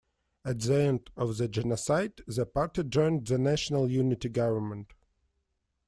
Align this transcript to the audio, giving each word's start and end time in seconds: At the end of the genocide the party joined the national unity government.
At 0.43 0.59
the 0.59 0.81
end 0.81 1.11
of 1.15 1.37
the 1.37 1.47
genocide 1.47 2.21
the 2.25 2.47
party 2.47 2.83
joined 2.85 3.27
the 3.27 3.37
national 3.37 3.87
unity 3.87 4.29
government. 4.29 4.95